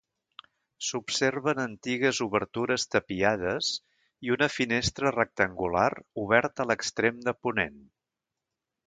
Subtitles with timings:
[0.85, 3.69] S'observen antigues obertures tapiades
[4.29, 5.87] i una finestra rectangular
[6.23, 7.79] oberta a l'extrem de ponent.